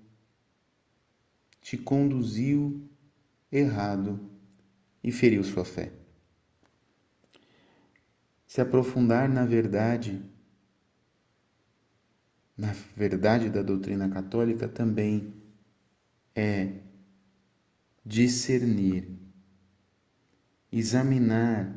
te 1.60 1.76
conduziu 1.76 2.82
errado 3.50 4.30
e 5.02 5.10
feriu 5.10 5.42
sua 5.44 5.64
fé. 5.64 5.92
Se 8.46 8.60
aprofundar 8.60 9.28
na 9.28 9.46
verdade, 9.46 10.22
na 12.56 12.72
verdade 12.94 13.48
da 13.48 13.62
doutrina 13.62 14.08
católica 14.08 14.68
também 14.68 15.32
é 16.34 16.68
discernir, 18.04 19.08
examinar 20.70 21.74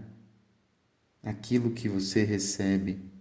aquilo 1.24 1.72
que 1.72 1.88
você 1.88 2.24
recebe 2.24 3.15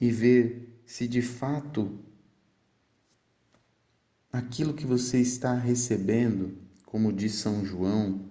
e 0.00 0.10
ver 0.10 0.80
se 0.84 1.08
de 1.08 1.22
fato 1.22 1.98
aquilo 4.32 4.74
que 4.74 4.86
você 4.86 5.20
está 5.20 5.54
recebendo, 5.54 6.58
como 6.84 7.12
diz 7.12 7.34
São 7.34 7.64
João 7.64 8.28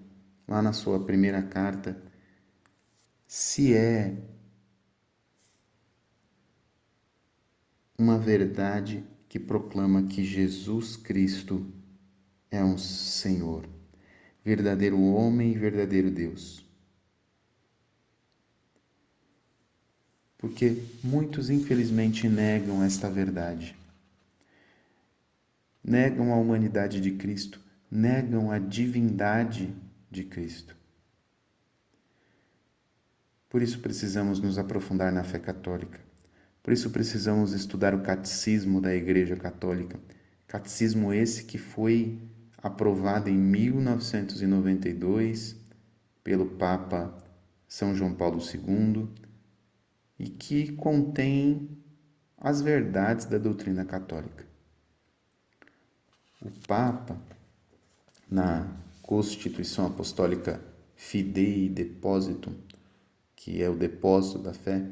lá 0.48 0.62
na 0.62 0.74
sua 0.74 1.03
primeira 1.03 1.41
carta, 1.41 2.01
se 3.25 3.74
é 3.74 4.15
uma 7.98 8.17
verdade 8.20 9.03
que 9.29 9.39
proclama 9.39 10.03
que 10.03 10.24
Jesus 10.24 10.96
Cristo 10.96 11.65
é 12.51 12.63
um 12.63 12.77
Senhor, 12.77 13.67
verdadeiro 14.43 15.01
homem 15.01 15.53
e 15.53 15.58
verdadeiro 15.58 16.12
Deus. 16.12 16.62
Porque 20.43 20.77
muitos 21.01 21.50
infelizmente 21.50 22.27
negam 22.27 22.83
esta 22.83 23.09
verdade. 23.09 23.73
Negam 25.81 26.33
a 26.33 26.35
humanidade 26.35 27.00
de 27.00 27.12
Cristo, 27.12 27.62
negam 27.89 28.51
a 28.51 28.59
divindade 28.59 29.73
de 30.12 30.25
Cristo. 30.25 30.75
Por 33.47 33.62
isso 33.62 33.79
precisamos 33.79 34.41
nos 34.41 34.57
aprofundar 34.57 35.13
na 35.13 35.23
fé 35.23 35.39
católica. 35.39 36.01
Por 36.62 36.73
isso 36.73 36.89
precisamos 36.89 37.53
estudar 37.53 37.95
o 37.95 38.01
catecismo 38.01 38.82
da 38.82 38.93
Igreja 38.93 39.38
Católica. 39.38 39.97
Catecismo 40.45 41.13
esse 41.13 41.45
que 41.45 41.58
foi 41.58 42.19
aprovado 42.58 43.29
em 43.29 43.38
1992 43.38 45.56
pelo 46.21 46.47
Papa 46.47 47.17
São 47.65 47.95
João 47.95 48.13
Paulo 48.13 48.41
II 48.41 49.22
e 50.19 50.30
que 50.30 50.71
contém 50.73 51.69
as 52.38 52.62
verdades 52.62 53.26
da 53.26 53.38
doutrina 53.38 53.86
católica. 53.86 54.45
O 56.41 56.52
Papa, 56.67 57.19
na 58.30 58.67
Constituição 59.02 59.88
Apostólica 59.88 60.62
Fidei 60.95 61.69
Depositum, 61.69 62.54
que 63.36 63.62
é 63.62 63.69
o 63.69 63.76
depósito 63.76 64.39
da 64.39 64.54
fé, 64.54 64.86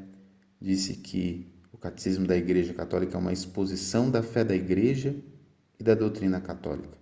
disse 0.60 0.94
que 0.94 1.46
o 1.72 1.78
Catecismo 1.78 2.26
da 2.26 2.36
Igreja 2.36 2.72
Católica 2.72 3.16
é 3.16 3.20
uma 3.20 3.32
exposição 3.32 4.10
da 4.10 4.22
fé 4.22 4.44
da 4.44 4.54
Igreja 4.54 5.14
e 5.78 5.84
da 5.84 5.94
doutrina 5.94 6.40
católica. 6.40 6.96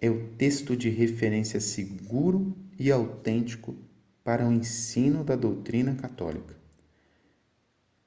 É 0.00 0.10
o 0.10 0.28
texto 0.36 0.76
de 0.76 0.88
referência 0.88 1.60
seguro 1.60 2.56
e 2.78 2.90
autêntico 2.90 3.74
para 4.22 4.46
o 4.46 4.52
ensino 4.52 5.24
da 5.24 5.36
doutrina 5.36 5.94
católica 5.94 6.55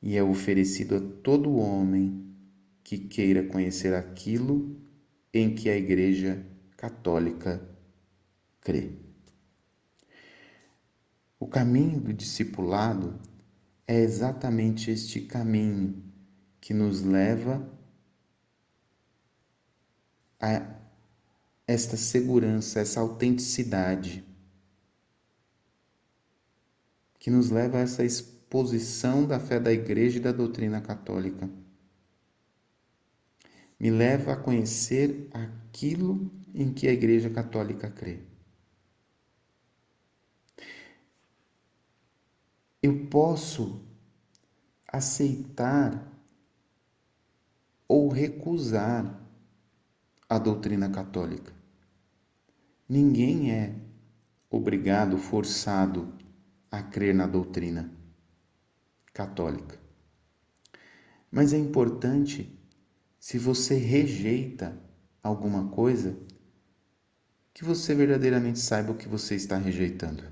e 0.01 0.17
é 0.17 0.23
oferecido 0.23 0.95
a 0.95 1.21
todo 1.21 1.55
homem 1.55 2.35
que 2.83 2.97
queira 2.97 3.43
conhecer 3.43 3.93
aquilo 3.93 4.79
em 5.33 5.53
que 5.53 5.69
a 5.69 5.77
Igreja 5.77 6.45
Católica 6.75 7.61
crê. 8.61 8.93
O 11.39 11.47
caminho 11.47 11.99
do 11.99 12.13
discipulado 12.13 13.19
é 13.87 13.99
exatamente 13.99 14.91
este 14.91 15.21
caminho 15.21 16.03
que 16.59 16.73
nos 16.73 17.01
leva 17.01 17.67
a 20.39 20.79
esta 21.67 21.95
segurança, 21.97 22.79
essa 22.79 22.99
autenticidade, 22.99 24.25
que 27.19 27.29
nos 27.29 27.49
leva 27.49 27.77
a 27.77 27.81
essa 27.81 28.03
posição 28.49 29.25
da 29.25 29.39
fé 29.39 29.59
da 29.59 29.71
Igreja 29.71 30.17
e 30.17 30.21
da 30.21 30.31
doutrina 30.31 30.81
católica. 30.81 31.49
Me 33.79 33.91
leva 33.91 34.33
a 34.33 34.35
conhecer 34.35 35.29
aquilo 35.31 36.29
em 36.53 36.73
que 36.73 36.87
a 36.87 36.91
Igreja 36.91 37.29
Católica 37.29 37.89
crê. 37.89 38.19
Eu 42.81 43.07
posso 43.07 43.81
aceitar 44.87 46.11
ou 47.87 48.09
recusar 48.09 49.21
a 50.27 50.37
doutrina 50.37 50.89
católica. 50.89 51.53
Ninguém 52.87 53.51
é 53.51 53.75
obrigado, 54.49 55.17
forçado 55.17 56.13
a 56.71 56.81
crer 56.81 57.13
na 57.13 57.27
doutrina 57.27 57.98
católica. 59.13 59.79
Mas 61.31 61.53
é 61.53 61.57
importante, 61.57 62.57
se 63.19 63.37
você 63.37 63.75
rejeita 63.75 64.77
alguma 65.21 65.69
coisa, 65.69 66.17
que 67.53 67.63
você 67.63 67.93
verdadeiramente 67.93 68.59
saiba 68.59 68.91
o 68.91 68.97
que 68.97 69.07
você 69.07 69.35
está 69.35 69.57
rejeitando. 69.57 70.23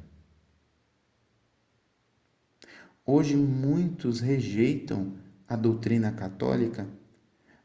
Hoje 3.06 3.36
muitos 3.36 4.20
rejeitam 4.20 5.18
a 5.48 5.56
doutrina 5.56 6.12
católica 6.12 6.88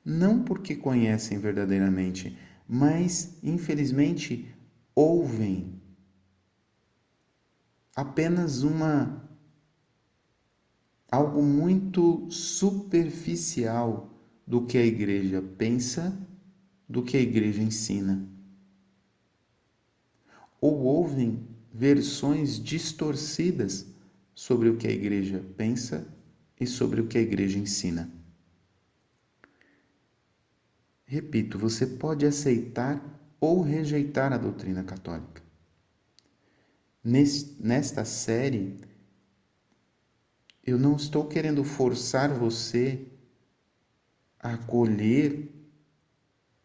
não 0.05 0.43
porque 0.43 0.75
conhecem 0.75 1.39
verdadeiramente, 1.39 2.37
mas 2.69 3.39
infelizmente 3.43 4.53
ouvem 4.95 5.81
apenas 7.95 8.63
uma 8.63 9.22
algo 11.13 11.43
muito 11.43 12.27
superficial 12.31 14.11
do 14.47 14.65
que 14.65 14.79
a 14.79 14.85
igreja 14.85 15.43
pensa, 15.59 16.19
do 16.89 17.03
que 17.03 17.19
a 17.19 17.21
igreja 17.21 17.63
ensina. 17.63 18.27
Ou 20.59 20.81
ouvem 20.85 21.47
versões 21.71 22.59
distorcidas 22.59 23.87
sobre 24.35 24.71
o 24.71 24.79
que 24.79 24.87
a 24.87 24.91
igreja 24.91 25.45
pensa 25.55 26.07
e 26.59 26.67
sobre 26.67 27.03
o 27.03 27.07
que 27.07 27.19
a 27.19 27.23
igreja 27.23 27.59
ensina. 27.59 28.11
Repito, 31.05 31.59
você 31.59 31.87
pode 31.87 32.25
aceitar 32.25 33.37
ou 33.39 33.61
rejeitar 33.61 34.33
a 34.33 34.39
doutrina 34.39 34.83
católica. 34.83 35.43
Nesta 37.05 38.03
série, 38.05 38.79
eu 40.65 40.79
não 40.79 40.97
estou 40.97 41.27
querendo 41.27 41.65
forçar 41.65 42.33
você 42.33 43.07
a 44.39 44.55
acolher 44.55 45.51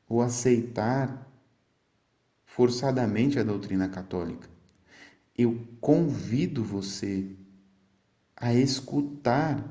ou 0.07 0.21
aceitar 0.21 1.27
forçadamente 2.45 3.39
a 3.39 3.43
doutrina 3.43 3.89
católica. 3.89 4.49
Eu 5.37 5.67
convido 5.79 6.63
você 6.63 7.35
a 8.35 8.53
escutar 8.53 9.63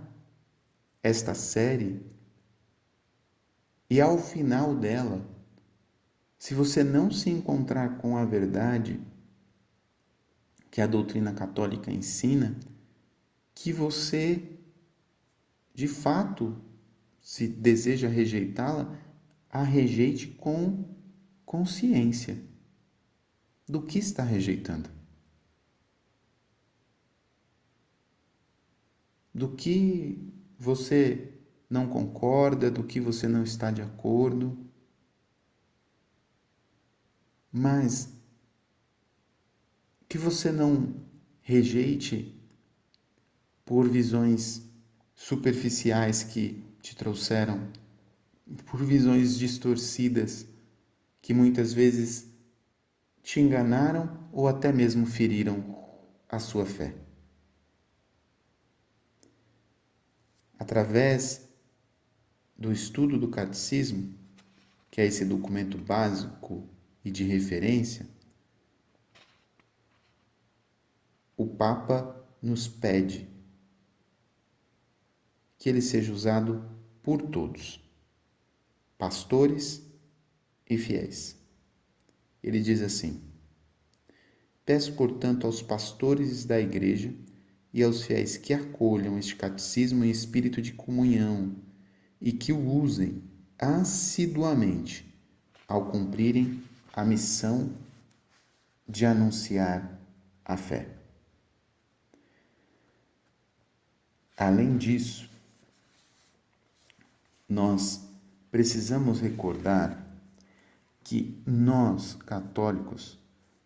esta 1.03 1.35
série 1.35 2.05
e 3.89 4.01
ao 4.01 4.19
final 4.19 4.75
dela, 4.75 5.25
se 6.39 6.55
você 6.55 6.83
não 6.83 7.11
se 7.11 7.31
encontrar 7.31 7.99
com 7.99 8.17
a 8.17 8.25
verdade 8.25 9.01
que 10.71 10.81
a 10.81 10.87
doutrina 10.87 11.33
católica 11.33 11.91
ensina, 11.93 12.57
que 13.57 13.73
você 13.73 14.57
de 15.77 15.87
fato, 15.87 16.57
se 17.21 17.47
deseja 17.47 18.09
rejeitá-la, 18.09 18.99
a 19.51 19.63
rejeite 19.63 20.27
com 20.27 20.89
consciência 21.45 22.43
do 23.69 23.83
que 23.83 23.99
está 23.99 24.23
rejeitando. 24.23 24.89
Do 29.35 29.55
que 29.55 30.33
você 30.59 31.39
não 31.69 31.87
concorda, 31.87 32.71
do 32.71 32.83
que 32.83 32.99
você 32.99 33.29
não 33.29 33.43
está 33.43 33.71
de 33.71 33.83
acordo. 33.83 34.59
Mas 37.53 38.11
que 40.09 40.17
você 40.17 40.51
não 40.51 41.05
rejeite 41.43 42.36
por 43.67 43.89
visões 43.89 44.63
superficiais 45.13 46.23
que 46.23 46.65
te 46.81 46.95
trouxeram, 46.95 47.69
por 48.67 48.83
visões 48.85 49.37
distorcidas 49.37 50.47
que 51.21 51.35
muitas 51.35 51.73
vezes 51.73 52.31
te 53.25 53.41
enganaram 53.41 54.29
ou 54.33 54.47
até 54.47 54.73
mesmo 54.73 55.05
feriram 55.05 55.77
a 56.29 56.39
sua 56.39 56.65
fé. 56.65 56.95
Através 60.57 61.49
do 62.57 62.71
estudo 62.71 63.19
do 63.19 63.29
catecismo, 63.29 64.15
que 64.93 65.01
é 65.01 65.07
esse 65.07 65.25
documento 65.25 65.77
básico 65.77 66.69
e 67.05 67.11
de 67.11 67.25
referência, 67.25 68.09
o 71.37 71.49
Papa 71.49 72.25
nos 72.41 72.69
pede 72.69 73.36
que 75.67 75.71
ele 75.71 75.83
seja 75.83 76.13
usado 76.13 76.65
por 77.03 77.21
todos, 77.21 77.85
pastores 78.97 79.83
e 80.71 80.79
fiéis. 80.79 81.37
Ele 82.41 82.61
diz 82.61 82.81
assim: 82.81 83.21
Peço, 84.65 84.93
portanto, 84.93 85.45
aos 85.45 85.61
pastores 85.61 86.45
da 86.45 86.61
Igreja 86.61 87.13
e 87.75 87.83
aos 87.83 88.05
fiéis 88.05 88.37
que 88.37 88.55
acolham 88.55 89.19
este 89.19 89.35
catecismo 89.35 90.05
em 90.05 90.09
espírito 90.09 90.63
de 90.63 90.73
comunhão 90.73 91.57
e 92.21 92.31
que 92.31 92.53
o 92.53 92.65
usem 92.65 93.25
assiduamente 93.59 95.13
ao 95.67 95.91
cumprirem 95.91 96.63
a 96.93 97.05
missão 97.05 97.77
de 98.89 99.05
anunciar 99.05 100.01
a 100.45 100.57
fé. 100.57 100.89
Além 104.37 104.77
disso, 104.77 105.35
nós 107.49 108.09
precisamos 108.51 109.21
recordar 109.21 110.05
que 111.03 111.41
nós, 111.47 112.15
católicos, 112.15 113.19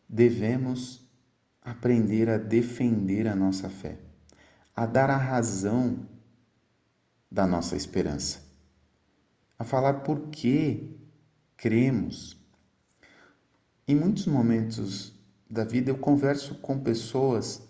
devemos 0.09 1.09
aprender 1.63 2.29
a 2.29 2.37
defender 2.37 3.27
a 3.27 3.35
nossa 3.35 3.71
fé, 3.71 3.99
a 4.75 4.85
dar 4.85 5.09
a 5.11 5.17
razão 5.17 6.07
da 7.31 7.47
nossa 7.47 7.77
esperança, 7.77 8.41
a 9.59 9.65
falar 9.65 10.01
por 10.01 10.29
que 10.29 10.99
cremos. 11.57 12.37
Em 13.87 13.95
muitos 13.95 14.27
momentos 14.27 15.15
da 15.49 15.65
vida 15.65 15.91
eu 15.91 15.99
converso 15.99 16.57
com 16.57 16.79
pessoas 16.79 17.63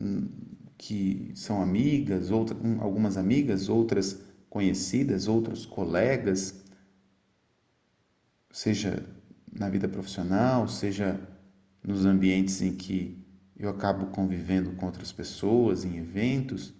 hum, 0.00 0.49
que 0.80 1.30
são 1.34 1.60
amigas, 1.60 2.30
algumas 2.30 3.18
amigas, 3.18 3.68
outras 3.68 4.18
conhecidas, 4.48 5.28
outros 5.28 5.66
colegas, 5.66 6.64
seja 8.50 9.04
na 9.52 9.68
vida 9.68 9.86
profissional, 9.86 10.66
seja 10.66 11.20
nos 11.84 12.06
ambientes 12.06 12.62
em 12.62 12.74
que 12.74 13.22
eu 13.58 13.68
acabo 13.68 14.06
convivendo 14.06 14.72
com 14.72 14.86
outras 14.86 15.12
pessoas, 15.12 15.84
em 15.84 15.98
eventos. 15.98 16.72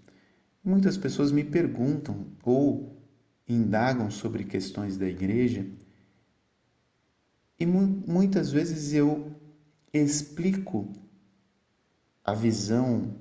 Muitas 0.64 0.96
pessoas 0.96 1.30
me 1.30 1.44
perguntam 1.44 2.26
ou 2.42 3.04
indagam 3.46 4.10
sobre 4.10 4.44
questões 4.44 4.96
da 4.96 5.06
igreja 5.06 5.66
e 7.58 7.66
mu 7.66 8.02
muitas 8.06 8.50
vezes 8.50 8.94
eu 8.94 9.30
explico 9.92 10.90
a 12.24 12.32
visão 12.32 13.14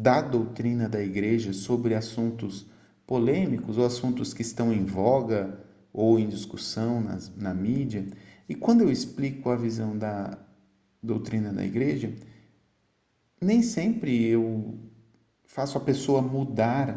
da 0.00 0.22
doutrina 0.22 0.88
da 0.88 1.02
igreja 1.02 1.52
sobre 1.52 1.94
assuntos 1.94 2.66
polêmicos 3.06 3.76
ou 3.76 3.84
assuntos 3.84 4.32
que 4.32 4.40
estão 4.40 4.72
em 4.72 4.82
voga 4.82 5.60
ou 5.92 6.18
em 6.18 6.26
discussão 6.26 7.02
nas, 7.02 7.30
na 7.36 7.52
mídia. 7.52 8.06
E 8.48 8.54
quando 8.54 8.80
eu 8.80 8.90
explico 8.90 9.50
a 9.50 9.56
visão 9.56 9.98
da 9.98 10.38
doutrina 11.02 11.52
da 11.52 11.62
igreja, 11.62 12.14
nem 13.38 13.62
sempre 13.62 14.24
eu 14.24 14.78
faço 15.44 15.76
a 15.76 15.80
pessoa 15.80 16.22
mudar 16.22 16.96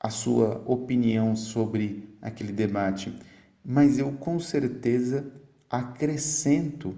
a 0.00 0.10
sua 0.10 0.62
opinião 0.66 1.36
sobre 1.36 2.16
aquele 2.20 2.52
debate, 2.52 3.16
mas 3.64 3.98
eu 3.98 4.10
com 4.12 4.40
certeza 4.40 5.32
acrescento 5.70 6.96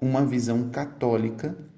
uma 0.00 0.24
visão 0.24 0.70
católica 0.70 1.69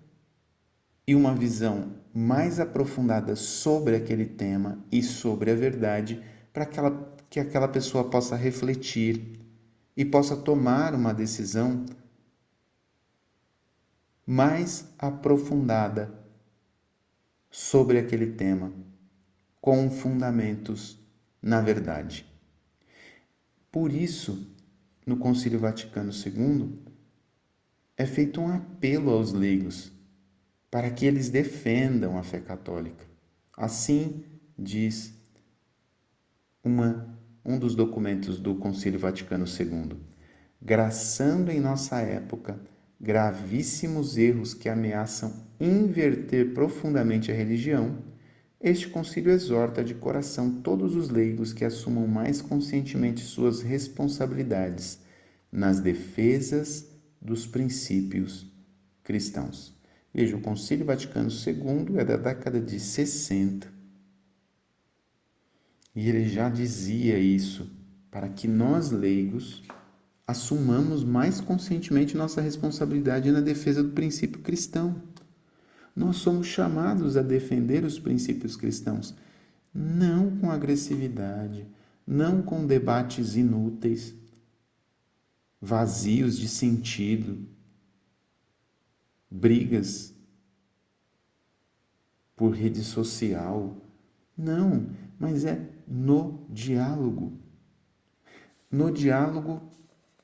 e 1.07 1.15
uma 1.15 1.35
visão 1.35 1.95
mais 2.15 2.61
aprofundada 2.61 3.35
sobre 3.35 3.97
aquele 3.97 4.27
tema 4.27 4.85
e 4.91 5.03
sobre 5.03 5.51
a 5.51 5.55
verdade 5.55 6.23
para 6.53 6.65
aquela, 6.65 7.17
que 7.29 7.41
aquela 7.41 7.69
pessoa 7.69 8.09
possa 8.09 8.37
refletir 8.37 9.41
e 9.97 10.05
possa 10.05 10.37
tomar 10.37 10.95
uma 10.95 11.13
decisão 11.13 11.85
mais 14.27 14.87
aprofundada 14.99 16.13
sobre 17.51 17.99
aquele 17.99 18.33
tema, 18.33 18.73
com 19.61 19.91
fundamentos 19.91 20.99
na 21.41 21.61
verdade. 21.61 22.27
Por 23.71 23.93
isso, 23.93 24.47
no 25.05 25.17
Concílio 25.17 25.59
Vaticano 25.59 26.13
II, 26.13 26.79
é 27.97 28.07
feito 28.07 28.41
um 28.41 28.53
apelo 28.53 29.11
aos 29.11 29.33
leigos 29.33 29.93
para 30.73 30.91
que 30.91 31.05
eles 31.05 31.29
defendam 31.29 32.17
a 32.17 32.23
fé 32.23 32.41
católica. 32.41 33.05
Assim 33.55 34.25
diz 34.59 35.13
uma, 36.65 37.15
um 37.45 37.59
dos 37.59 37.75
documentos 37.75 38.41
do 38.41 38.55
Concílio 38.55 38.99
Vaticano 38.99 39.45
II. 39.45 39.99
Graçando 40.63 41.51
em 41.51 41.61
nossa 41.61 42.01
época 42.01 42.59
gravíssimos 42.99 44.17
erros 44.17 44.55
que 44.55 44.67
ameaçam 44.67 45.45
inverter 45.61 46.55
profundamente 46.55 47.31
a 47.31 47.35
religião, 47.35 47.99
este 48.59 48.89
concílio 48.89 49.31
exorta 49.31 49.85
de 49.85 49.93
coração 49.93 50.63
todos 50.63 50.97
os 50.97 51.11
leigos 51.11 51.53
que 51.53 51.67
assumam 51.67 52.07
mais 52.07 52.41
conscientemente 52.41 53.21
suas 53.21 53.61
responsabilidades 53.61 55.01
nas 55.51 55.81
defesas 55.81 56.89
dos 57.21 57.47
princípios 57.47 58.51
cristãos. 59.03 59.82
Veja, 60.15 60.37
o 60.37 60.41
Concílio 60.41 60.85
Vaticano 60.85 61.31
II 61.31 61.99
é 61.99 62.05
da 62.05 62.17
década 62.17 62.61
de 62.61 62.79
60. 62.79 63.73
E 65.95 66.09
ele 66.09 66.29
já 66.29 66.49
dizia 66.49 67.19
isso, 67.19 67.71
para 68.11 68.29
que 68.29 68.47
nós 68.47 68.91
leigos 68.91 69.63
assumamos 70.27 71.03
mais 71.03 71.41
conscientemente 71.41 72.17
nossa 72.17 72.41
responsabilidade 72.41 73.31
na 73.31 73.41
defesa 73.41 73.83
do 73.83 73.91
princípio 73.91 74.41
cristão. 74.41 75.03
Nós 75.95 76.17
somos 76.17 76.47
chamados 76.47 77.17
a 77.17 77.23
defender 77.23 77.85
os 77.85 77.99
princípios 77.99 78.57
cristãos, 78.57 79.15
não 79.75 80.37
com 80.39 80.51
agressividade, 80.51 81.67
não 82.07 82.43
com 82.43 82.67
debates 82.67 83.37
inúteis, 83.37 84.15
vazios 85.61 86.39
de 86.39 86.49
sentido, 86.49 87.47
brigas 89.33 90.15
por 92.37 92.55
rede 92.55 92.83
social. 92.85 93.77
Não, 94.37 94.87
mas 95.19 95.45
é 95.45 95.61
no 95.87 96.47
diálogo. 96.51 97.33
No 98.71 98.91
diálogo 98.91 99.63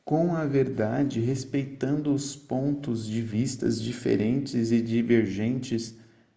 com 0.04 0.34
a 0.34 0.46
verdade, 0.46 1.20
respeitando 1.20 2.14
os 2.14 2.34
pontos 2.34 3.06
de 3.06 3.20
vistas 3.20 3.80
diferentes 3.80 4.72
e 4.72 4.80
divergentes 4.80 5.94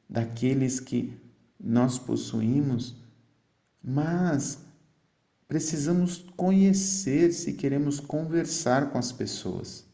daqueles 0.10 0.80
que 0.80 1.14
nós 1.58 1.98
possuímos, 1.98 2.98
mas 3.82 4.60
precisamos 5.48 6.26
conhecer 6.36 7.32
se 7.32 7.54
queremos 7.54 8.00
conversar 8.00 8.92
com 8.92 8.98
as 8.98 9.12
pessoas. 9.12 9.86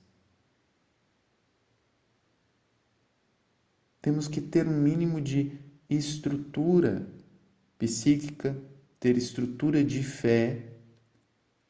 Temos 4.07 4.29
que 4.29 4.39
ter 4.39 4.65
um 4.65 4.81
mínimo 4.81 5.19
de 5.19 5.59
estrutura 5.89 7.05
psíquica, 7.77 8.57
ter 9.01 9.17
estrutura 9.17 9.83
de 9.83 10.01
fé, 10.01 10.77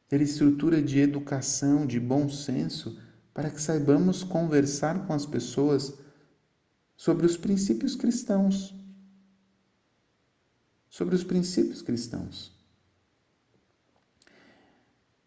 ter 0.06 0.20
estrutura 0.20 0.80
de 0.80 1.00
educação, 1.00 1.84
de 1.84 1.98
bom 1.98 2.28
senso, 2.28 2.96
para 3.34 3.50
que 3.50 3.60
saibamos 3.60 4.22
conversar 4.22 5.04
com 5.04 5.12
as 5.14 5.26
pessoas 5.26 5.98
sobre 6.96 7.26
os 7.26 7.36
princípios 7.36 7.96
cristãos. 7.96 8.72
Sobre 10.88 11.16
os 11.16 11.24
princípios 11.24 11.82
cristãos. 11.82 12.56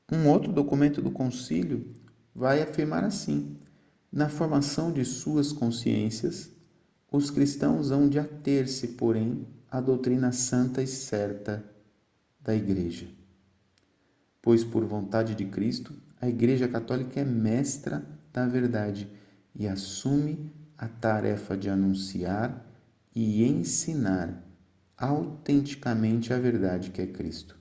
Um 0.10 0.30
outro 0.30 0.54
documento 0.54 1.02
do 1.02 1.12
concílio 1.12 1.94
vai 2.34 2.62
afirmar 2.62 3.04
assim: 3.04 3.60
na 4.10 4.30
formação 4.30 4.94
de 4.94 5.04
suas 5.04 5.52
consciências, 5.52 6.50
os 7.12 7.30
cristãos 7.30 7.92
hão 7.92 8.08
de 8.08 8.18
ater-se, 8.18 8.88
porém, 8.90 9.46
à 9.70 9.80
doutrina 9.82 10.32
santa 10.32 10.82
e 10.82 10.88
certa 10.88 11.64
da 12.40 12.56
Igreja 12.56 13.22
pois 14.42 14.64
por 14.64 14.84
vontade 14.86 15.36
de 15.36 15.46
Cristo, 15.46 15.94
a 16.20 16.28
Igreja 16.28 16.68
Católica 16.68 17.20
é 17.20 17.26
mestra 17.26 18.04
da 18.34 18.48
verdade 18.48 19.08
e 19.54 19.68
assume 19.68 20.52
a 20.78 20.88
tarefa 20.88 21.56
de 21.56 21.70
anunciar 21.70 22.66
e 23.14 23.44
ensinar 23.44 24.44
autenticamente 24.98 26.34
a 26.34 26.40
verdade 26.40 26.90
que 26.90 27.02
é 27.02 27.08
Cristo. 27.08 27.58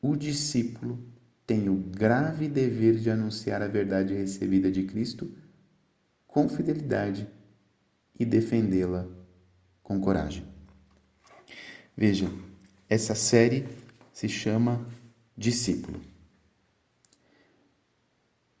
O 0.00 0.16
discípulo 0.16 0.98
tem 1.46 1.68
o 1.68 1.74
grave 1.74 2.48
dever 2.48 2.96
de 2.96 3.10
anunciar 3.10 3.62
a 3.62 3.68
verdade 3.68 4.14
recebida 4.14 4.70
de 4.70 4.84
Cristo 4.84 5.30
com 6.26 6.48
fidelidade 6.48 7.28
e 8.22 8.24
defendê-la 8.24 9.08
com 9.82 10.00
coragem. 10.00 10.46
Veja, 11.96 12.30
essa 12.88 13.14
série 13.14 13.66
se 14.12 14.28
chama 14.28 14.86
discípulo. 15.36 16.00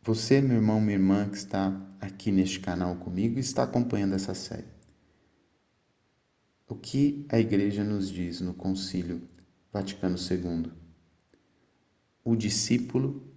Você, 0.02 0.40
meu 0.40 0.56
irmão, 0.56 0.80
minha 0.80 0.94
irmã, 0.94 1.28
que 1.28 1.36
está 1.36 1.80
aqui 2.00 2.32
neste 2.32 2.58
canal 2.58 2.96
comigo, 2.96 3.38
está 3.38 3.62
acompanhando 3.62 4.14
essa 4.14 4.34
série. 4.34 4.66
O 6.68 6.74
que 6.74 7.24
a 7.28 7.38
Igreja 7.38 7.84
nos 7.84 8.10
diz 8.10 8.40
no 8.40 8.52
Concílio 8.52 9.22
Vaticano 9.72 10.16
II? 10.16 10.72
O 12.24 12.34
discípulo 12.34 13.32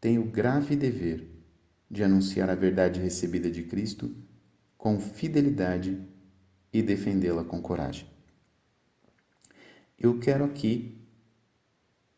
tem 0.00 0.18
o 0.18 0.24
grave 0.24 0.74
dever 0.74 1.28
de 1.90 2.02
anunciar 2.02 2.48
a 2.48 2.54
verdade 2.54 2.98
recebida 2.98 3.50
de 3.50 3.62
Cristo 3.64 4.14
com 4.76 5.00
fidelidade 5.00 6.00
e 6.72 6.82
defendê-la 6.82 7.44
com 7.44 7.60
coragem. 7.60 8.06
Eu 9.98 10.18
quero 10.18 10.44
aqui 10.44 11.00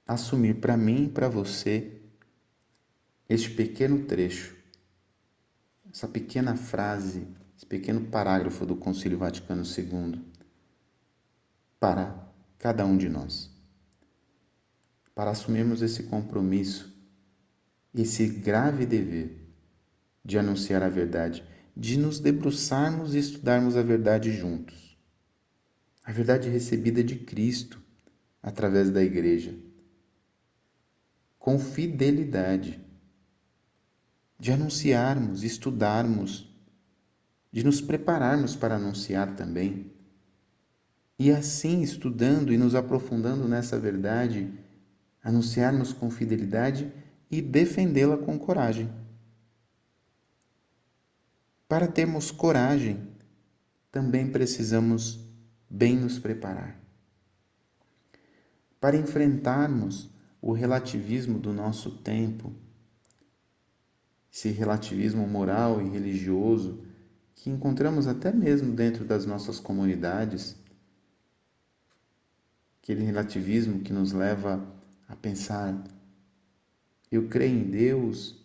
assumir 0.06 0.54
para 0.54 0.76
mim 0.76 1.04
e 1.04 1.08
para 1.08 1.28
você 1.28 2.00
este 3.28 3.50
pequeno 3.50 4.06
trecho, 4.06 4.56
essa 5.92 6.08
pequena 6.08 6.56
frase, 6.56 7.28
esse 7.56 7.66
pequeno 7.66 8.06
parágrafo 8.06 8.64
do 8.64 8.74
Concílio 8.74 9.18
Vaticano 9.18 9.62
II 9.62 10.24
para 11.78 12.28
cada 12.58 12.84
um 12.84 12.96
de 12.96 13.08
nós. 13.08 13.50
Para 15.14 15.30
assumirmos 15.30 15.82
esse 15.82 16.04
compromisso, 16.04 16.96
esse 17.94 18.26
grave 18.26 18.86
dever 18.86 19.48
de 20.24 20.38
anunciar 20.38 20.82
a 20.82 20.88
verdade, 20.88 21.44
de 21.78 21.96
nos 21.96 22.18
debruçarmos 22.18 23.14
e 23.14 23.18
estudarmos 23.18 23.76
a 23.76 23.82
verdade 23.82 24.32
juntos. 24.32 24.98
A 26.04 26.12
verdade 26.12 26.50
recebida 26.50 27.04
de 27.04 27.16
Cristo 27.16 27.80
através 28.42 28.90
da 28.90 29.02
Igreja 29.02 29.68
com 31.48 31.58
fidelidade, 31.58 32.78
de 34.38 34.52
anunciarmos, 34.52 35.42
estudarmos, 35.42 36.46
de 37.50 37.64
nos 37.64 37.80
prepararmos 37.80 38.54
para 38.54 38.76
anunciar 38.76 39.34
também. 39.34 39.90
E 41.18 41.30
assim, 41.30 41.80
estudando 41.80 42.52
e 42.52 42.58
nos 42.58 42.74
aprofundando 42.74 43.48
nessa 43.48 43.78
verdade, 43.78 44.52
anunciarmos 45.24 45.90
com 45.94 46.10
fidelidade 46.10 46.92
e 47.30 47.40
defendê-la 47.40 48.18
com 48.18 48.38
coragem. 48.38 48.92
Para 51.68 51.86
termos 51.86 52.30
coragem, 52.30 53.06
também 53.92 54.32
precisamos 54.32 55.20
bem 55.68 55.98
nos 55.98 56.18
preparar. 56.18 56.80
Para 58.80 58.96
enfrentarmos 58.96 60.08
o 60.40 60.52
relativismo 60.52 61.38
do 61.38 61.52
nosso 61.52 61.90
tempo, 61.98 62.54
esse 64.32 64.48
relativismo 64.48 65.26
moral 65.28 65.82
e 65.82 65.90
religioso 65.90 66.82
que 67.34 67.50
encontramos 67.50 68.06
até 68.06 68.32
mesmo 68.32 68.74
dentro 68.74 69.04
das 69.04 69.26
nossas 69.26 69.60
comunidades, 69.60 70.56
aquele 72.82 73.02
relativismo 73.02 73.80
que 73.80 73.92
nos 73.92 74.12
leva 74.12 74.66
a 75.06 75.14
pensar: 75.14 75.84
eu 77.12 77.28
creio 77.28 77.58
em 77.58 77.70
Deus, 77.70 78.42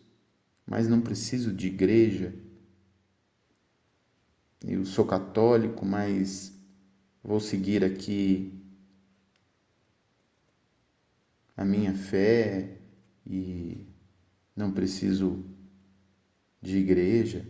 mas 0.66 0.90
não 0.90 1.00
preciso 1.00 1.54
de 1.54 1.68
igreja. 1.68 2.43
Eu 4.64 4.86
sou 4.86 5.06
católico, 5.06 5.86
mas 5.86 6.58
vou 7.22 7.40
seguir 7.40 7.84
aqui 7.84 8.64
a 11.58 11.66
minha 11.66 11.94
fé 11.94 12.78
e 13.26 13.86
não 14.56 14.72
preciso 14.72 15.44
de 16.62 16.78
igreja. 16.78 17.46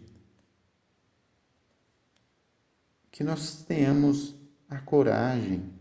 Que 3.11 3.23
nós 3.23 3.63
tenhamos 3.63 4.35
a 4.67 4.79
coragem 4.79 5.71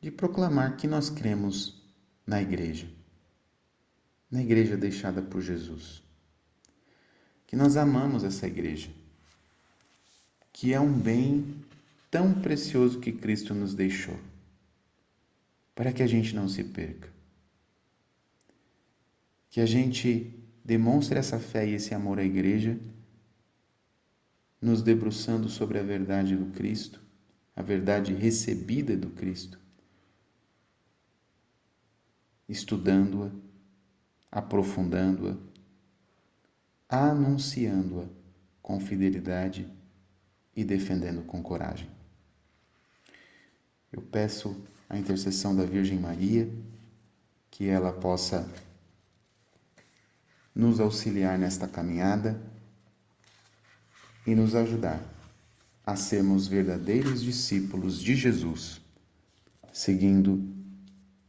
de 0.00 0.10
proclamar 0.10 0.76
que 0.76 0.88
nós 0.88 1.08
cremos 1.08 1.80
na 2.26 2.42
igreja, 2.42 2.88
na 4.28 4.42
igreja 4.42 4.76
deixada 4.76 5.22
por 5.22 5.40
Jesus. 5.40 6.02
Que 7.46 7.54
nós 7.54 7.76
amamos 7.76 8.24
essa 8.24 8.48
igreja, 8.48 8.90
que 10.56 10.72
é 10.72 10.80
um 10.80 10.90
bem 10.90 11.62
tão 12.10 12.32
precioso 12.32 12.98
que 12.98 13.12
Cristo 13.12 13.52
nos 13.52 13.74
deixou 13.74 14.18
para 15.74 15.92
que 15.92 16.02
a 16.02 16.06
gente 16.06 16.34
não 16.34 16.48
se 16.48 16.64
perca. 16.64 17.12
Que 19.50 19.60
a 19.60 19.66
gente 19.66 20.32
demonstre 20.64 21.18
essa 21.18 21.38
fé 21.38 21.68
e 21.68 21.74
esse 21.74 21.94
amor 21.94 22.18
à 22.18 22.24
igreja, 22.24 22.80
nos 24.58 24.80
debruçando 24.80 25.46
sobre 25.46 25.78
a 25.78 25.82
verdade 25.82 26.34
do 26.34 26.46
Cristo, 26.46 27.02
a 27.54 27.60
verdade 27.60 28.14
recebida 28.14 28.96
do 28.96 29.10
Cristo, 29.10 29.60
estudando-a, 32.48 33.30
aprofundando-a, 34.32 35.36
anunciando-a 36.88 38.06
com 38.62 38.80
fidelidade 38.80 39.75
e 40.56 40.64
defendendo 40.64 41.22
com 41.26 41.42
coragem. 41.42 41.88
Eu 43.92 44.00
peço 44.00 44.56
a 44.88 44.96
intercessão 44.96 45.54
da 45.54 45.64
Virgem 45.64 45.98
Maria, 45.98 46.50
que 47.50 47.68
ela 47.68 47.92
possa 47.92 48.50
nos 50.54 50.80
auxiliar 50.80 51.38
nesta 51.38 51.68
caminhada 51.68 52.40
e 54.26 54.34
nos 54.34 54.54
ajudar 54.54 55.02
a 55.84 55.94
sermos 55.94 56.48
verdadeiros 56.48 57.22
discípulos 57.22 58.00
de 58.00 58.16
Jesus, 58.16 58.80
seguindo 59.72 60.52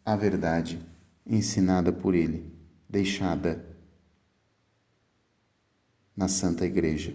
a 0.06 0.16
verdade 0.16 0.80
ensinada 1.26 1.92
por 1.92 2.16
Ele, 2.16 2.52
deixada 2.90 3.63
na 6.16 6.28
Santa 6.28 6.66
Igreja, 6.66 7.13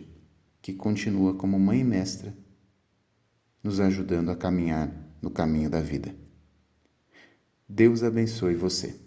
que 0.62 0.72
continua 0.72 1.35
como 1.35 1.59
mãe 1.59 1.83
mestra, 1.83 2.33
nos 3.62 3.81
ajudando 3.81 4.31
a 4.31 4.37
caminhar 4.37 4.90
no 5.20 5.29
caminho 5.29 5.68
da 5.68 5.81
vida. 5.81 6.14
Deus 7.68 8.05
abençoe 8.05 8.55
você. 8.55 8.98